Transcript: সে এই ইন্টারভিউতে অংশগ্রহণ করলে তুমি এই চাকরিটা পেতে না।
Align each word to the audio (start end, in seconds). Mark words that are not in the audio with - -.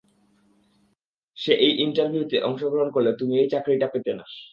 সে 1.37 1.53
এই 1.57 1.73
ইন্টারভিউতে 1.77 2.37
অংশগ্রহণ 2.41 2.89
করলে 2.91 3.11
তুমি 3.13 3.33
এই 3.39 3.47
চাকরিটা 3.49 3.87
পেতে 3.87 4.11
না। 4.13 4.25